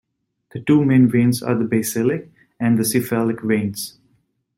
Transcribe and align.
The 0.49 0.59
two 0.59 0.83
main 0.83 1.07
veins 1.09 1.43
are 1.43 1.53
the 1.53 1.63
basilic 1.65 2.31
and 2.59 2.75
the 2.79 2.83
cephalic 2.83 3.43
veins. 3.43 3.99